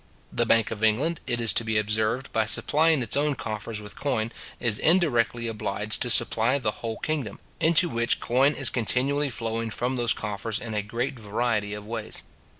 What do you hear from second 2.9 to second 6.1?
its own coffers with coin, is indirectly obliged to